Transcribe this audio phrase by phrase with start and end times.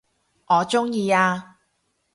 [0.47, 1.57] 我鍾意啊